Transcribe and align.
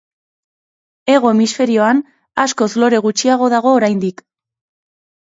Hego 1.15 1.33
Hemisferioan 1.33 2.03
askoz 2.47 2.71
lore 2.85 3.05
gutxiago 3.09 3.55
dago 3.59 3.79
oraindik. 3.81 4.29